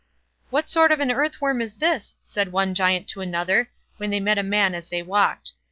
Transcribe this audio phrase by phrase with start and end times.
[0.49, 4.39] "What sort of an earthworm is this?" said one Giant to another, when they met
[4.39, 5.51] a man as they walked.